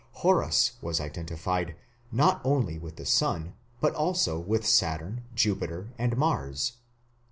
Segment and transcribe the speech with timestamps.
[0.23, 1.75] Horus was identified
[2.11, 6.77] not only with the sun but also with Saturn, Jupiter, and Mars.